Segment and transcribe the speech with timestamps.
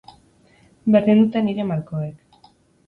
[0.95, 2.45] Berdin dute nire malkoek.